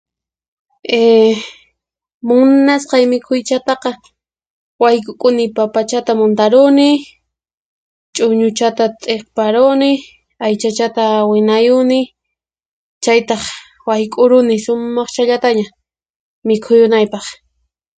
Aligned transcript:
Ehh 1.03 1.37
Munasqay 2.27 3.03
mikhuychataqa 3.11 3.91
wayk'ukuni 4.81 5.43
papachata 5.57 6.11
muntaruni, 6.19 6.89
ch'uñuchata 8.15 8.83
t'iqparuni, 9.01 9.91
aychachata 10.45 11.03
winayuni 11.31 11.99
chaytaq 13.03 13.41
wayk'uruni 13.87 14.55
sumaqchallataña 14.65 15.65
mikhuyunaypaq. 16.47 17.25